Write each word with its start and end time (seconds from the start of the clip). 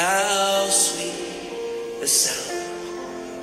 how 0.00 0.66
sweet 0.70 2.00
the 2.00 2.06
sound 2.06 2.56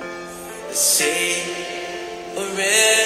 that 0.02 0.74
saved 0.74 2.36
a 2.36 2.56
wretch 2.56 2.97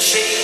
change. 0.00 0.39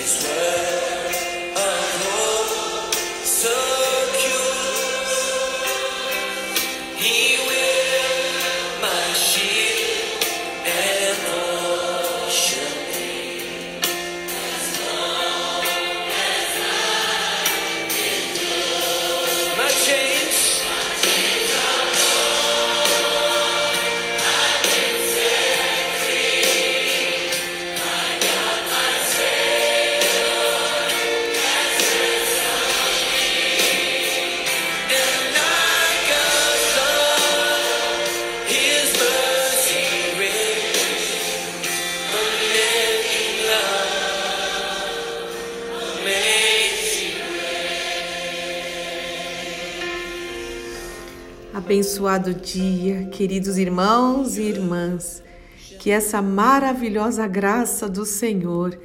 This 0.00 0.24
world. 0.26 0.39
Abençoado 51.70 52.34
dia, 52.34 53.04
queridos 53.12 53.56
irmãos 53.56 54.36
e 54.36 54.42
irmãs. 54.42 55.22
Que 55.78 55.92
essa 55.92 56.20
maravilhosa 56.20 57.28
graça 57.28 57.88
do 57.88 58.04
Senhor 58.04 58.76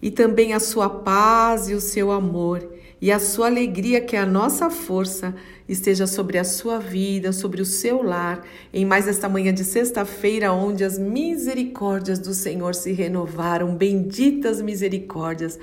e 0.00 0.08
também 0.08 0.54
a 0.54 0.60
sua 0.60 0.88
paz 0.88 1.68
e 1.68 1.74
o 1.74 1.80
seu 1.80 2.12
amor 2.12 2.64
e 3.00 3.10
a 3.10 3.18
sua 3.18 3.46
alegria, 3.46 4.00
que 4.00 4.14
é 4.14 4.20
a 4.20 4.26
nossa 4.26 4.70
força, 4.70 5.34
esteja 5.68 6.06
sobre 6.06 6.38
a 6.38 6.44
sua 6.44 6.78
vida, 6.78 7.32
sobre 7.32 7.60
o 7.60 7.64
seu 7.64 8.00
lar, 8.02 8.44
em 8.72 8.84
mais 8.84 9.08
esta 9.08 9.28
manhã 9.28 9.52
de 9.52 9.64
sexta-feira, 9.64 10.52
onde 10.52 10.84
as 10.84 10.98
misericórdias 10.98 12.20
do 12.20 12.32
Senhor 12.32 12.76
se 12.76 12.92
renovaram. 12.92 13.74
Benditas 13.74 14.60
misericórdias. 14.60 15.58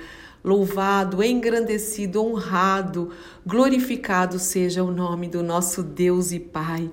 Louvado, 0.46 1.24
engrandecido, 1.24 2.24
honrado, 2.24 3.10
glorificado 3.44 4.38
seja 4.38 4.84
o 4.84 4.92
nome 4.92 5.26
do 5.26 5.42
nosso 5.42 5.82
Deus 5.82 6.30
e 6.30 6.38
Pai. 6.38 6.88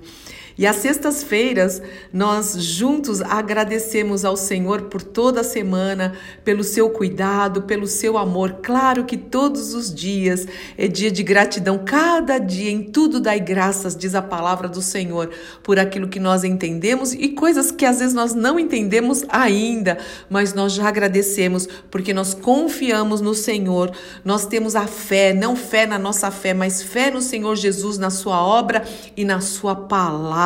E 0.58 0.68
às 0.68 0.76
sextas-feiras, 0.78 1.82
nós 2.12 2.54
juntos 2.64 3.22
agradecemos 3.22 4.24
ao 4.24 4.38
Senhor 4.38 4.84
por 4.84 5.02
toda 5.02 5.42
a 5.42 5.44
semana, 5.44 6.14
pelo 6.44 6.64
seu 6.64 6.92
cuidado, 6.92 7.64
pelo 7.64 7.88
seu 7.88 8.18
amor. 8.18 8.60
Claro 8.62 9.04
que 9.04 9.18
todos 9.18 9.74
os 9.74 9.94
dias 9.94 10.46
é 10.78 10.88
dia 10.88 11.12
de 11.12 11.24
gratidão, 11.24 11.82
cada 11.84 12.38
dia, 12.38 12.70
em 12.70 12.84
tudo 12.84 13.20
dai 13.20 13.40
graças, 13.40 13.96
diz 13.96 14.14
a 14.14 14.22
palavra 14.22 14.68
do 14.68 14.82
Senhor, 14.82 15.32
por 15.64 15.80
aquilo 15.80 16.08
que 16.08 16.20
nós 16.20 16.44
entendemos 16.44 17.14
e 17.14 17.30
coisas 17.30 17.72
que 17.72 17.86
às 17.86 17.98
vezes 18.00 18.14
nós 18.14 18.36
não 18.36 18.60
entendemos 18.60 19.26
ainda, 19.30 19.98
mas 20.30 20.54
nós 20.54 20.74
já 20.74 20.88
agradecemos 20.88 21.68
porque 21.90 22.14
nós 22.14 22.36
confiamos 22.36 23.22
no 23.22 23.34
Senhor, 23.34 23.92
nós 24.24 24.46
temos 24.46 24.76
a 24.76 24.86
fé, 24.86 25.34
não 25.34 25.56
fé 25.56 25.88
na 25.88 25.98
nossa 25.98 26.30
fé, 26.30 26.54
mas 26.54 26.84
fé 26.84 27.10
no 27.10 27.22
Senhor 27.22 27.56
Jesus, 27.56 27.98
na 27.98 28.12
sua 28.12 28.40
obra 28.40 28.84
e 29.18 29.26
na 29.26 29.42
sua 29.42 29.76
palavra. 29.76 30.43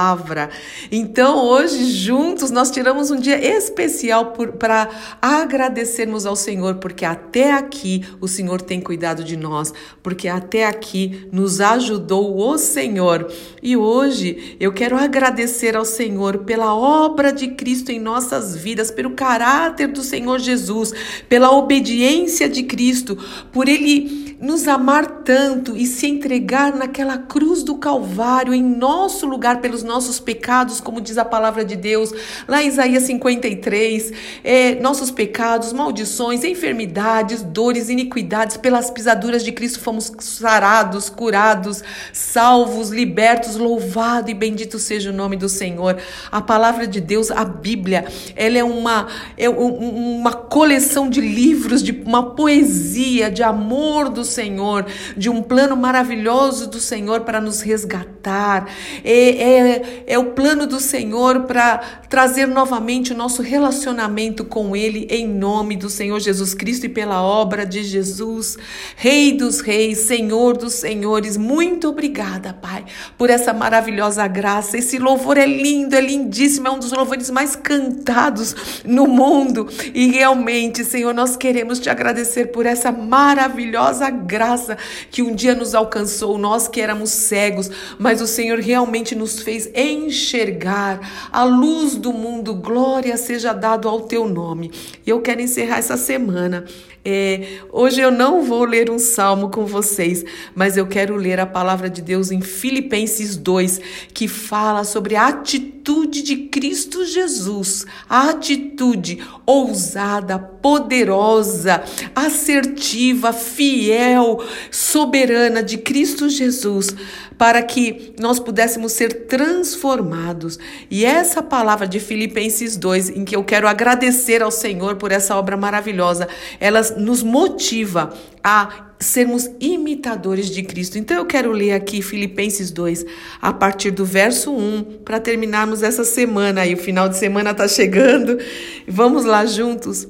Então, 0.92 1.46
hoje, 1.46 1.92
juntos, 1.92 2.52
nós 2.52 2.70
tiramos 2.70 3.10
um 3.10 3.20
dia 3.20 3.40
especial 3.58 4.34
para 4.60 4.90
agradecermos 5.22 6.26
ao 6.26 6.36
Senhor, 6.36 6.76
porque 6.76 7.06
até 7.06 7.52
aqui 7.52 8.04
o 8.22 8.28
Senhor 8.28 8.62
tem 8.62 8.80
cuidado 8.80 9.24
de 9.24 9.36
nós, 9.36 9.74
porque 10.04 10.28
até 10.28 10.66
aqui 10.66 11.28
nos 11.32 11.60
ajudou 11.60 12.38
o 12.38 12.58
Senhor. 12.58 13.32
E 13.62 13.76
hoje 13.76 14.56
eu 14.60 14.72
quero 14.72 14.98
agradecer 14.98 15.76
ao 15.76 15.86
Senhor 15.86 16.40
pela 16.40 16.76
obra 16.76 17.32
de 17.32 17.50
Cristo 17.50 17.92
em 17.92 18.00
nossas 18.00 18.56
vidas, 18.56 18.92
pelo 18.92 19.12
caráter 19.12 19.88
do 19.88 20.02
Senhor 20.02 20.40
Jesus, 20.40 20.94
pela 21.28 21.52
obediência 21.52 22.48
de 22.48 22.64
Cristo, 22.64 23.18
por 23.52 23.68
Ele 23.68 24.27
nos 24.40 24.68
amar 24.68 25.24
tanto 25.24 25.76
e 25.76 25.86
se 25.86 26.06
entregar 26.06 26.76
naquela 26.76 27.18
cruz 27.18 27.64
do 27.64 27.76
Calvário 27.76 28.54
em 28.54 28.64
nosso 28.64 29.26
lugar 29.26 29.62
pelos 29.62 29.82
nossos 29.82 30.20
pecados, 30.20 30.80
como 30.80 31.02
diz 31.02 31.18
a 31.18 31.26
palavra 31.26 31.66
de 31.66 31.76
Deus, 31.76 32.14
lá 32.48 32.62
em 32.62 32.68
Isaías 32.68 33.04
53, 33.04 34.14
é, 34.44 34.76
nossos 34.76 35.10
pecados, 35.10 35.74
maldições, 35.74 36.44
enfermidades, 36.44 37.42
dores, 37.42 37.90
iniquidades, 37.90 38.58
pelas 38.58 38.92
pisaduras 38.92 39.44
de 39.44 39.52
Cristo 39.52 39.80
fomos 39.80 40.12
sarados, 40.20 41.10
curados, 41.10 41.84
salvos, 42.14 42.90
libertos, 42.90 43.56
louvado 43.56 44.30
e 44.30 44.36
bendito 44.36 44.78
seja 44.78 45.10
o 45.10 45.14
nome 45.14 45.36
do 45.36 45.50
Senhor. 45.50 45.98
A 46.32 46.42
palavra 46.42 46.86
de 46.86 47.02
Deus, 47.02 47.32
a 47.32 47.44
Bíblia, 47.44 48.06
ela 48.36 48.58
é 48.58 48.64
uma, 48.64 49.08
é 49.36 49.50
uma 49.50 50.34
coleção 50.34 51.10
de 51.10 51.22
livros, 51.22 51.82
de 51.82 51.92
uma 52.06 52.36
poesia 52.36 53.32
de 53.32 53.42
amor 53.42 54.10
do 54.10 54.27
Senhor, 54.28 54.86
de 55.18 55.30
um 55.30 55.42
plano 55.42 55.76
maravilhoso 55.76 56.68
do 56.68 56.80
Senhor 56.80 57.22
para 57.22 57.42
nos 57.42 57.62
resgatar. 57.62 58.70
É, 59.04 59.30
é, 59.30 60.04
é 60.06 60.20
o 60.20 60.34
plano 60.34 60.68
do 60.68 60.80
Senhor 60.80 61.42
para 61.42 61.80
trazer 62.08 62.46
novamente 62.46 63.14
o 63.14 63.18
nosso 63.18 63.42
relacionamento 63.42 64.46
com 64.46 64.76
Ele, 64.76 65.08
em 65.10 65.28
nome 65.28 65.76
do 65.76 65.90
Senhor 65.90 66.20
Jesus 66.20 66.54
Cristo 66.54 66.86
e 66.86 66.90
pela 66.90 67.22
obra 67.22 67.66
de 67.66 67.84
Jesus, 67.84 68.58
Rei 68.96 69.32
dos 69.34 69.62
Reis, 69.62 70.00
Senhor 70.00 70.58
dos 70.58 70.74
Senhores. 70.74 71.38
Muito 71.38 71.90
obrigada, 71.90 72.54
Pai, 72.54 72.86
por 73.18 73.30
essa 73.30 73.54
maravilhosa 73.54 74.28
graça. 74.28 74.78
Esse 74.78 75.00
louvor 75.00 75.38
é 75.38 75.46
lindo, 75.46 75.96
é 75.96 76.02
lindíssimo, 76.02 76.68
é 76.68 76.72
um 76.72 76.80
dos 76.80 76.92
louvores 76.92 77.30
mais 77.30 77.56
cantados 77.56 78.56
no 78.86 79.08
mundo. 79.08 79.68
E 79.94 80.08
realmente, 80.08 80.84
Senhor, 80.84 81.14
nós 81.14 81.36
queremos 81.36 81.80
te 81.80 81.90
agradecer 81.90 82.48
por 82.48 82.66
essa 82.66 82.92
maravilhosa 82.92 84.10
graça 84.18 84.78
que 85.10 85.22
um 85.22 85.34
dia 85.34 85.56
nos 85.56 85.74
alcançou, 85.74 86.38
nós 86.38 86.68
que 86.68 86.82
éramos 86.82 87.10
cegos, 87.10 87.70
mas 87.98 88.22
o 88.22 88.28
Senhor 88.28 88.60
realmente 88.60 89.16
nos 89.16 89.40
fez 89.40 89.70
enxergar 89.74 91.30
a 91.32 91.44
luz 91.44 91.96
do 91.96 92.12
mundo. 92.12 92.56
Glória 92.56 93.16
seja 93.18 93.54
dado 93.54 93.88
ao 93.88 94.02
teu 94.02 94.28
nome. 94.28 94.72
E 95.06 95.10
eu 95.10 95.22
quero 95.22 95.42
encerrar 95.42 95.78
essa 95.78 95.98
semana 95.98 96.66
é, 97.10 97.60
hoje 97.72 98.02
eu 98.02 98.12
não 98.12 98.44
vou 98.44 98.66
ler 98.66 98.90
um 98.90 99.00
salmo 99.00 99.50
com 99.50 99.66
vocês, 99.66 100.26
mas 100.54 100.76
eu 100.76 100.86
quero 100.86 101.16
ler 101.16 101.40
a 101.40 101.46
palavra 101.46 101.90
de 101.90 102.02
Deus 102.02 102.32
em 102.32 102.42
Filipenses 102.42 103.38
2, 103.38 103.80
que 104.14 104.28
fala 104.28 104.84
sobre 104.84 105.16
a 105.16 105.28
atitude 105.28 106.22
de 106.22 106.36
Cristo 106.36 107.06
Jesus, 107.06 107.86
a 108.10 108.32
atitude 108.32 109.26
ousada, 109.46 110.38
poderosa, 110.38 111.82
assertiva, 112.14 113.32
fiel, 113.32 114.44
soberana 114.70 115.64
de 115.64 115.78
Cristo 115.78 116.28
Jesus 116.28 116.94
para 117.38 117.62
que 117.62 118.14
nós 118.20 118.40
pudéssemos 118.40 118.94
ser 118.94 119.28
transformados. 119.28 120.58
E 120.90 121.06
essa 121.06 121.42
palavra 121.44 121.88
de 121.88 122.00
Filipenses 122.00 122.76
2, 122.76 123.10
em 123.12 123.24
que 123.24 123.36
eu 123.36 123.44
quero 123.44 123.68
agradecer 123.68 124.42
ao 124.42 124.52
Senhor 124.52 124.96
por 124.96 125.12
essa 125.12 125.36
obra 125.36 125.56
maravilhosa, 125.56 126.28
ela 126.60 126.82
nos 126.98 127.22
motiva 127.22 128.12
a 128.44 128.88
sermos 129.00 129.50
imitadores 129.60 130.50
de 130.50 130.64
Cristo. 130.64 130.98
Então 130.98 131.18
eu 131.18 131.26
quero 131.26 131.52
ler 131.52 131.74
aqui 131.74 132.02
Filipenses 132.02 132.72
2, 132.72 133.06
a 133.42 133.54
partir 133.54 133.92
do 133.92 134.04
verso 134.04 134.52
1, 134.52 135.02
para 135.06 135.20
terminarmos 135.20 135.84
essa 135.84 136.04
semana. 136.04 136.62
Aí 136.62 136.74
o 136.74 136.78
final 136.78 137.08
de 137.08 137.18
semana 137.18 137.52
está 137.52 137.68
chegando. 137.68 138.40
Vamos 138.88 139.26
lá 139.26 139.46
juntos. 139.46 140.08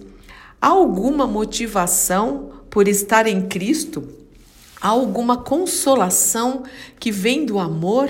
Há 0.62 0.68
alguma 0.68 1.28
motivação 1.28 2.52
por 2.70 2.88
estar 2.88 3.28
em 3.28 3.42
Cristo? 3.42 4.08
Há 4.80 4.90
alguma 4.90 5.38
consolação 5.38 6.64
que 7.00 7.12
vem 7.12 7.46
do 7.46 7.60
amor? 7.60 8.10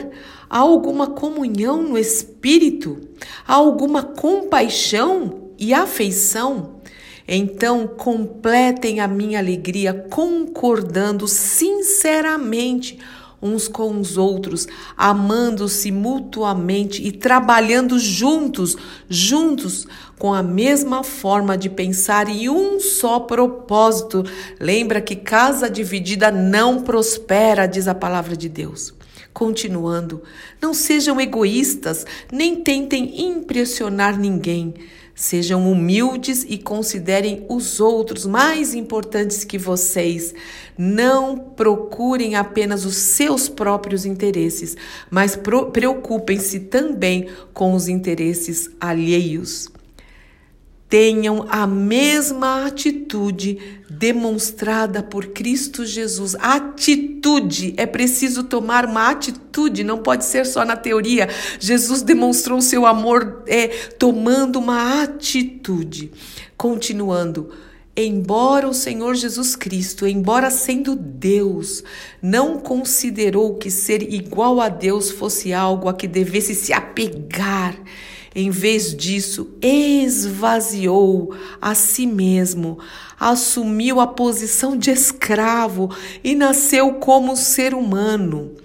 Há 0.50 0.60
alguma 0.60 1.08
comunhão 1.08 1.81
no 1.81 1.98
espírito? 1.98 3.00
Há 3.48 3.54
alguma 3.54 4.04
compaixão 4.04 5.52
e 5.58 5.74
afeição? 5.74 6.78
Então 7.28 7.88
completem 7.88 9.00
a 9.02 9.08
minha 9.08 9.40
alegria 9.40 9.94
concordando 9.94 11.28
sinceramente 11.28 12.98
uns 13.47 13.67
com 13.67 13.99
os 13.99 14.17
outros, 14.17 14.67
amando-se 14.95 15.91
mutuamente 15.91 17.01
e 17.05 17.11
trabalhando 17.11 17.97
juntos, 17.99 18.75
juntos, 19.09 19.88
com 20.17 20.33
a 20.33 20.44
mesma 20.44 21.03
forma 21.03 21.57
de 21.57 21.69
pensar 21.69 22.27
e 22.29 22.49
um 22.49 22.79
só 22.79 23.19
propósito. 23.19 24.23
Lembra 24.59 25.01
que 25.01 25.15
casa 25.15 25.69
dividida 25.69 26.31
não 26.31 26.81
prospera, 26.81 27.67
diz 27.67 27.88
a 27.88 27.95
palavra 27.95 28.35
de 28.35 28.49
Deus. 28.49 28.94
Continuando, 29.33 30.23
não 30.59 30.73
sejam 30.73 31.21
egoístas, 31.21 32.05
nem 32.31 32.55
tentem 32.55 33.29
impressionar 33.29 34.17
ninguém. 34.17 34.73
Sejam 35.19 35.72
humildes 35.72 36.46
e 36.48 36.60
considerem 36.60 37.44
os 37.50 37.80
outros 37.80 38.24
mais 38.28 38.75
importantes 38.75 39.44
que 39.44 39.58
vocês. 39.58 40.31
Não 40.78 41.36
procurem 41.36 42.36
apenas 42.36 42.86
os 42.86 42.96
seus 42.98 43.50
próprios 43.50 44.06
interesses, 44.06 44.78
mas 45.10 45.36
preocupem-se 45.74 46.60
também 46.60 47.30
com 47.52 47.74
os 47.74 47.88
interesses 47.88 48.69
alheios 48.80 49.72
tenham 50.89 51.45
a 51.50 51.68
mesma 51.68 52.66
atitude 52.66 53.81
demonstrada 53.89 55.04
por 55.04 55.28
Cristo 55.28 55.86
Jesus. 55.86 56.36
Atitude, 56.39 57.74
é 57.78 57.86
preciso 57.86 58.44
tomar 58.44 58.86
uma 58.86 59.10
atitude, 59.10 59.84
não 59.84 59.98
pode 59.98 60.24
ser 60.24 60.45
só 60.45 60.63
na 60.63 60.78
teoria. 60.78 61.28
Jesus 61.60 62.01
demonstrou 62.01 62.62
seu 62.62 62.86
amor 62.86 63.44
é, 63.48 63.68
tomando 63.68 64.60
uma 64.60 65.01
atitude. 65.04 66.12
Continuando, 66.56 67.50
embora 67.95 68.68
o 68.68 68.74
Senhor 68.74 69.13
Jesus 69.16 69.56
Cristo, 69.56 70.07
embora 70.07 70.50
sendo 70.50 70.95
Deus, 70.95 71.83
não 72.22 72.60
considerou 72.60 73.56
que 73.56 73.69
ser 73.69 74.01
igual 74.13 74.62
a 74.62 74.69
Deus 74.69 75.12
fosse 75.12 75.51
algo 75.51 75.90
a 75.90 75.94
que 75.94 76.07
devesse 76.07 76.56
se 76.56 76.72
apegar 76.72 77.75
em 78.35 78.50
vez 78.50 78.95
disso, 78.95 79.50
esvaziou 79.62 81.33
a 81.62 81.74
si 81.74 82.06
mesmo, 82.06 82.77
assumiu 83.19 84.00
a 84.00 84.07
posição 84.07 84.77
de 84.77 84.91
escravo 84.91 85.89
e 86.24 86.35
nasceu 86.35 86.94
como 86.95 87.35
ser 87.35 87.74
humano. 87.74 88.56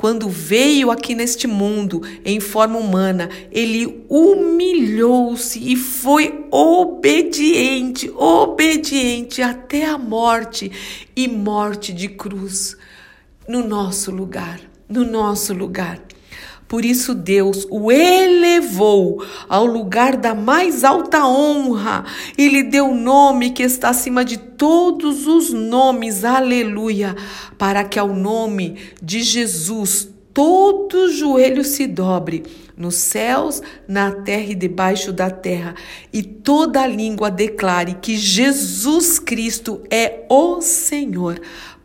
Quando 0.00 0.30
veio 0.30 0.90
aqui 0.90 1.14
neste 1.14 1.46
mundo 1.46 2.00
em 2.24 2.40
forma 2.40 2.78
humana, 2.78 3.28
ele 3.52 4.02
humilhou-se 4.08 5.60
e 5.60 5.76
foi 5.76 6.46
obediente, 6.50 8.10
obediente 8.16 9.42
até 9.42 9.84
a 9.84 9.98
morte 9.98 10.72
e 11.14 11.28
morte 11.28 11.92
de 11.92 12.08
cruz 12.08 12.78
no 13.46 13.62
nosso 13.62 14.10
lugar, 14.10 14.58
no 14.88 15.04
nosso 15.04 15.52
lugar. 15.52 16.00
Por 16.70 16.84
isso 16.84 17.16
Deus 17.16 17.66
o 17.68 17.90
elevou 17.90 19.24
ao 19.48 19.66
lugar 19.66 20.16
da 20.16 20.36
mais 20.36 20.84
alta 20.84 21.26
honra 21.26 22.04
e 22.38 22.48
lhe 22.48 22.62
deu 22.62 22.90
o 22.90 22.94
nome 22.94 23.50
que 23.50 23.64
está 23.64 23.88
acima 23.88 24.24
de 24.24 24.36
todos 24.36 25.26
os 25.26 25.52
nomes. 25.52 26.24
Aleluia! 26.24 27.16
Para 27.58 27.82
que 27.82 27.98
ao 27.98 28.14
nome 28.14 28.76
de 29.02 29.20
Jesus 29.20 30.10
todo 30.32 31.12
joelho 31.12 31.64
se 31.64 31.88
dobre 31.88 32.44
nos 32.80 32.94
céus, 32.94 33.62
na 33.86 34.10
terra 34.10 34.52
e 34.52 34.54
debaixo 34.54 35.12
da 35.12 35.30
terra, 35.30 35.74
e 36.10 36.22
toda 36.22 36.86
língua 36.86 37.30
declare 37.30 37.98
que 38.00 38.16
Jesus 38.16 39.18
Cristo 39.18 39.82
é 39.90 40.24
o 40.30 40.62
Senhor 40.62 41.40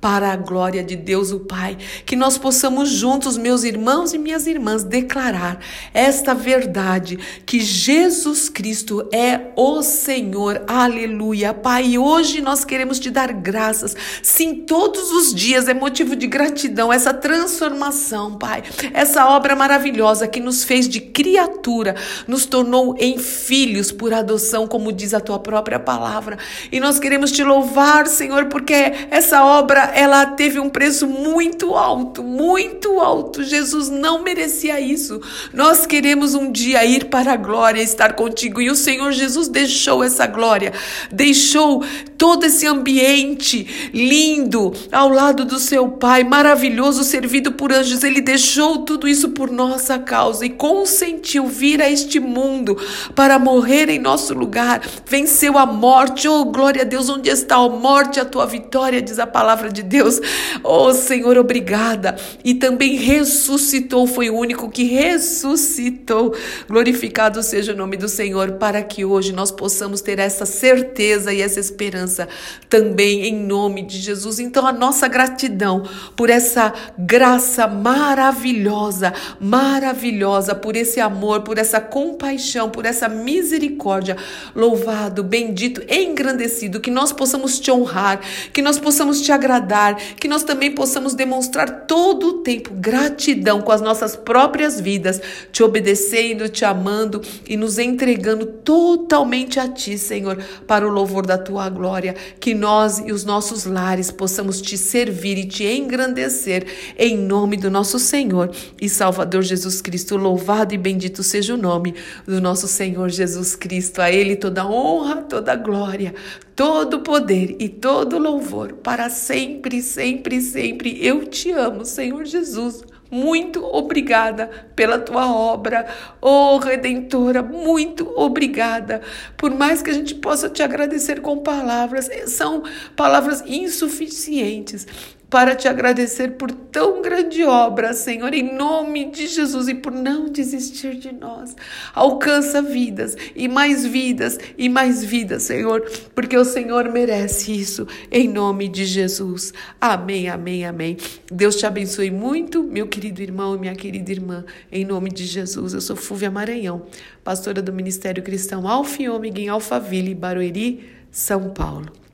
para 0.05 0.31
a 0.31 0.35
glória 0.35 0.83
de 0.83 0.95
Deus 0.95 1.31
o 1.31 1.39
Pai. 1.39 1.79
Que 2.05 2.15
nós 2.15 2.37
possamos 2.37 2.89
juntos, 2.89 3.39
meus 3.39 3.63
irmãos 3.63 4.13
e 4.13 4.19
minhas 4.19 4.45
irmãs, 4.45 4.83
declarar 4.83 5.59
esta 5.95 6.35
verdade: 6.35 7.17
que 7.43 7.59
Jesus 7.59 8.47
Cristo 8.47 9.09
é 9.11 9.51
o 9.55 9.81
Senhor. 9.81 10.63
Aleluia. 10.67 11.55
Pai, 11.55 11.97
hoje 11.97 12.39
nós 12.39 12.63
queremos 12.63 12.99
te 12.99 13.09
dar 13.09 13.33
graças. 13.33 13.95
Sim, 14.21 14.53
todos 14.67 15.11
os 15.11 15.33
dias 15.33 15.67
é 15.67 15.73
motivo 15.73 16.15
de 16.15 16.27
gratidão 16.27 16.93
essa 16.93 17.11
transformação, 17.11 18.37
Pai. 18.37 18.61
Essa 18.93 19.25
obra 19.25 19.55
maravilhosa 19.55 20.27
que 20.27 20.39
nos 20.39 20.63
fez 20.63 20.84
de 20.87 20.99
criatura, 20.99 21.95
nos 22.27 22.45
tornou 22.45 22.95
em 22.99 23.17
filhos 23.17 23.91
por 23.91 24.13
adoção, 24.13 24.67
como 24.67 24.91
diz 24.91 25.13
a 25.13 25.19
tua 25.19 25.39
própria 25.39 25.79
palavra. 25.79 26.37
E 26.71 26.79
nós 26.79 26.99
queremos 26.99 27.31
te 27.31 27.43
louvar, 27.43 28.07
Senhor, 28.07 28.45
porque 28.45 28.73
essa 29.09 29.43
obra 29.43 29.91
ela 29.95 30.25
teve 30.25 30.59
um 30.59 30.69
preço 30.69 31.07
muito 31.07 31.75
alto, 31.75 32.23
muito 32.23 32.99
alto. 32.99 33.43
Jesus 33.43 33.89
não 33.89 34.21
merecia 34.21 34.79
isso. 34.79 35.21
Nós 35.53 35.85
queremos 35.85 36.33
um 36.33 36.51
dia 36.51 36.85
ir 36.85 37.05
para 37.05 37.33
a 37.33 37.37
glória, 37.37 37.81
estar 37.81 38.13
contigo. 38.13 38.61
E 38.61 38.69
o 38.69 38.75
Senhor 38.75 39.11
Jesus 39.11 39.47
deixou 39.47 40.03
essa 40.03 40.27
glória, 40.27 40.73
deixou 41.11 41.83
todo 42.17 42.45
esse 42.45 42.65
ambiente 42.65 43.91
lindo 43.93 44.73
ao 44.91 45.09
lado 45.09 45.45
do 45.45 45.59
seu 45.59 45.85
Pai, 45.87 46.23
maravilhoso, 46.23 47.03
servido 47.03 47.53
por 47.53 47.71
anjos. 47.71 48.03
Ele 48.03 48.21
deixou 48.21 48.79
tudo 48.79 49.07
isso 49.07 49.29
por 49.29 49.49
nossa 49.51 49.97
causa 49.97 50.45
e 50.45 50.49
consentiu 50.75 51.47
vir 51.47 51.79
a 51.81 51.89
este 51.89 52.19
mundo 52.19 52.75
para 53.13 53.37
morrer 53.37 53.87
em 53.89 53.99
nosso 53.99 54.33
lugar. 54.33 54.81
Venceu 55.05 55.57
a 55.57 55.65
morte. 55.65 56.27
Oh, 56.27 56.45
glória 56.45 56.81
a 56.81 56.85
Deus, 56.85 57.07
onde 57.07 57.29
está 57.29 57.55
a 57.55 57.69
morte, 57.69 58.19
a 58.19 58.25
tua 58.25 58.47
vitória, 58.47 59.01
diz 59.01 59.19
a 59.19 59.27
palavra 59.27 59.69
de 59.69 59.75
de 59.75 59.83
Deus. 59.83 60.19
Oh, 60.63 60.93
Senhor, 60.93 61.37
obrigada. 61.37 62.15
E 62.43 62.55
também 62.55 62.95
ressuscitou, 62.95 64.07
foi 64.07 64.29
o 64.29 64.37
único 64.37 64.69
que 64.69 64.83
ressuscitou. 64.83 66.33
Glorificado 66.67 67.43
seja 67.43 67.73
o 67.73 67.75
nome 67.75 67.97
do 67.97 68.07
Senhor, 68.07 68.53
para 68.53 68.81
que 68.81 69.03
hoje 69.03 69.33
nós 69.33 69.51
possamos 69.51 70.01
ter 70.01 70.17
essa 70.17 70.45
certeza 70.45 71.33
e 71.33 71.41
essa 71.41 71.59
esperança 71.59 72.27
também 72.69 73.25
em 73.25 73.35
nome 73.35 73.81
de 73.83 73.99
Jesus. 73.99 74.39
Então, 74.39 74.65
a 74.65 74.71
nossa 74.71 75.07
gratidão 75.07 75.83
por 76.15 76.29
essa 76.29 76.73
graça 76.97 77.67
maravilhosa, 77.67 79.13
maravilhosa, 79.39 80.54
por 80.55 80.75
esse 80.75 80.99
amor, 80.99 81.41
por 81.41 81.57
essa 81.57 81.81
compaixão, 81.81 82.69
por 82.69 82.85
essa 82.85 83.07
misericórdia. 83.07 84.17
Louvado, 84.55 85.23
bendito, 85.23 85.81
engrandecido, 85.91 86.79
que 86.79 86.89
nós 86.89 87.11
possamos 87.11 87.59
te 87.59 87.69
honrar, 87.71 88.19
que 88.53 88.61
nós 88.61 88.79
possamos 88.79 89.21
te 89.21 89.31
agradar, 89.31 89.95
que 90.15 90.27
nós 90.27 90.43
também 90.43 90.71
possamos 90.71 91.13
demonstrar 91.13 91.85
todo 91.85 92.27
o 92.27 92.33
tempo 92.39 92.71
gratidão 92.73 93.61
com 93.61 93.71
as 93.71 93.81
nossas 93.81 94.15
próprias 94.15 94.79
vidas, 94.79 95.21
te 95.51 95.61
obedecendo, 95.61 96.49
te 96.49 96.63
amando 96.63 97.21
e 97.47 97.57
nos 97.57 97.77
entregando 97.77 98.45
totalmente 98.45 99.59
a 99.59 99.67
ti, 99.67 99.97
Senhor, 99.97 100.37
para 100.65 100.87
o 100.87 100.91
louvor 100.91 101.25
da 101.25 101.37
tua 101.37 101.69
glória. 101.69 102.15
Que 102.39 102.53
nós 102.53 102.99
e 102.99 103.11
os 103.11 103.23
nossos 103.23 103.65
lares 103.65 104.09
possamos 104.09 104.61
te 104.61 104.77
servir 104.77 105.37
e 105.37 105.45
te 105.45 105.65
engrandecer 105.65 106.65
em 106.97 107.17
nome 107.17 107.57
do 107.57 107.69
nosso 107.69 107.99
Senhor 107.99 108.51
e 108.79 108.87
Salvador 108.87 109.41
Jesus 109.41 109.81
Cristo. 109.81 110.15
Louvado 110.15 110.44
e 110.73 110.77
bendito 110.77 111.23
seja 111.23 111.53
o 111.53 111.57
nome 111.57 111.95
do 112.25 112.39
nosso 112.39 112.67
Senhor 112.67 113.09
Jesus 113.09 113.55
Cristo. 113.55 114.01
A 114.01 114.11
Ele 114.11 114.35
toda 114.35 114.67
honra, 114.67 115.23
toda 115.23 115.55
glória, 115.55 116.13
todo 116.55 116.99
poder 116.99 117.55
e 117.59 117.67
todo 117.67 118.17
louvor 118.17 118.73
para 118.73 119.09
sempre, 119.09 119.81
sempre, 119.81 120.41
sempre. 120.41 121.05
Eu 121.05 121.25
te 121.25 121.51
amo, 121.51 121.85
Senhor 121.85 122.25
Jesus. 122.25 122.83
Muito 123.09 123.63
obrigada 123.63 124.49
pela 124.75 124.97
tua 124.97 125.31
obra, 125.31 125.85
oh 126.19 126.57
Redentora, 126.57 127.43
muito 127.43 128.11
obrigada. 128.15 129.01
Por 129.37 129.51
mais 129.51 129.81
que 129.81 129.91
a 129.91 129.93
gente 129.93 130.15
possa 130.15 130.49
te 130.49 130.63
agradecer 130.63 131.21
com 131.21 131.37
palavras, 131.37 132.09
são 132.27 132.63
palavras 132.95 133.43
insuficientes 133.45 134.87
para 135.29 135.55
te 135.55 135.67
agradecer 135.67 136.33
por 136.33 136.51
tão 136.51 137.01
grande 137.01 137.43
obra, 137.43 137.93
Senhor, 137.93 138.33
em 138.33 138.55
nome 138.55 139.11
de 139.11 139.27
Jesus 139.27 139.67
e 139.67 139.73
por 139.73 139.91
não 139.91 140.29
desistir 140.29 140.95
de 140.95 141.11
nós. 141.11 141.55
Alcança 141.93 142.61
vidas 142.61 143.15
e 143.35 143.47
mais 143.47 143.85
vidas 143.85 144.37
e 144.57 144.69
mais 144.69 145.03
vidas, 145.03 145.43
Senhor, 145.43 145.81
porque 146.13 146.37
o 146.37 146.45
Senhor 146.45 146.91
merece 146.91 147.51
isso, 147.53 147.87
em 148.11 148.27
nome 148.27 148.67
de 148.67 148.85
Jesus. 148.85 149.53
Amém, 149.79 150.29
amém, 150.29 150.65
amém. 150.65 150.97
Deus 151.31 151.55
te 151.55 151.65
abençoe 151.65 152.11
muito, 152.11 152.63
meu 152.63 152.87
querido 152.87 153.21
irmão 153.21 153.55
e 153.55 153.59
minha 153.59 153.75
querida 153.75 154.11
irmã, 154.11 154.45
em 154.71 154.85
nome 154.85 155.09
de 155.09 155.25
Jesus. 155.25 155.73
Eu 155.73 155.81
sou 155.81 155.95
Fúvia 155.95 156.29
Maranhão, 156.29 156.83
pastora 157.23 157.61
do 157.61 157.73
Ministério 157.73 158.23
Cristão 158.23 158.67
Alfa 158.67 159.01
e 159.01 159.09
Ômega 159.09 159.41
em 159.41 159.49
Alphaville, 159.49 160.13
Barueri, 160.13 160.87
São 161.11 161.49
Paulo. 161.49 162.04